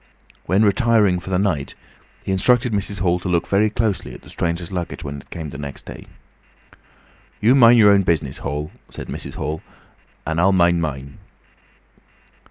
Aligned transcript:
When 0.47 0.65
retiring 0.65 1.19
for 1.19 1.29
the 1.29 1.37
night 1.37 1.75
he 2.23 2.31
instructed 2.31 2.73
Mrs. 2.73 3.01
Hall 3.01 3.19
to 3.19 3.29
look 3.29 3.45
very 3.47 3.69
closely 3.69 4.15
at 4.15 4.23
the 4.23 4.31
stranger's 4.31 4.71
luggage 4.71 5.03
when 5.03 5.21
it 5.21 5.29
came 5.29 5.47
next 5.49 5.85
day. 5.85 6.07
"You 7.39 7.53
mind 7.53 7.77
your 7.77 7.91
own 7.91 8.01
business, 8.01 8.39
Hall," 8.39 8.71
said 8.89 9.09
Mrs. 9.09 9.35
Hall, 9.35 9.61
"and 10.25 10.41
I'll 10.41 10.53
mind 10.53 10.81
mine." 10.81 11.19